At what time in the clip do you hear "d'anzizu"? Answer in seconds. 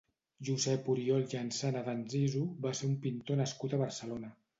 1.89-2.41